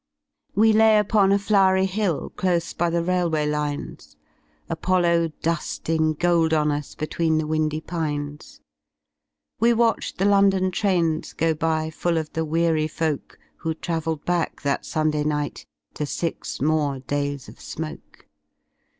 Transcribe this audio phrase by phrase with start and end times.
[0.55, 4.15] We lay upon a flowery hill Close by the railway lines,
[4.67, 8.61] Apollo during gold on us Between the windy pines.
[9.59, 13.37] We watched the London trains go by Full of the weary folk.
[13.57, 18.25] Who travelled back that Sunday night To six more days of smoke.